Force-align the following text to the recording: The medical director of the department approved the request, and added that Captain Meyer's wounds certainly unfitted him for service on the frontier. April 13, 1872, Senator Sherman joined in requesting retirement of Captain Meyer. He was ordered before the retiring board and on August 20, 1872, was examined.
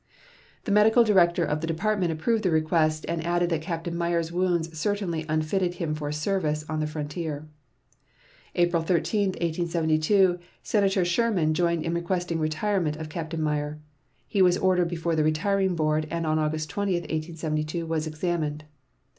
The 0.63 0.71
medical 0.71 1.03
director 1.03 1.45
of 1.45 1.61
the 1.61 1.67
department 1.67 2.11
approved 2.11 2.41
the 2.41 2.49
request, 2.49 3.05
and 3.07 3.23
added 3.23 3.51
that 3.51 3.61
Captain 3.61 3.95
Meyer's 3.95 4.31
wounds 4.31 4.75
certainly 4.75 5.27
unfitted 5.29 5.75
him 5.75 5.93
for 5.93 6.11
service 6.11 6.65
on 6.67 6.79
the 6.79 6.87
frontier. 6.87 7.47
April 8.55 8.81
13, 8.81 9.27
1872, 9.33 10.39
Senator 10.63 11.05
Sherman 11.05 11.53
joined 11.53 11.83
in 11.85 11.93
requesting 11.93 12.39
retirement 12.39 12.97
of 12.97 13.09
Captain 13.09 13.43
Meyer. 13.43 13.77
He 14.27 14.41
was 14.41 14.57
ordered 14.57 14.87
before 14.87 15.15
the 15.15 15.23
retiring 15.23 15.75
board 15.75 16.07
and 16.09 16.25
on 16.25 16.39
August 16.39 16.67
20, 16.71 16.93
1872, 16.93 17.85
was 17.85 18.07
examined. 18.07 18.63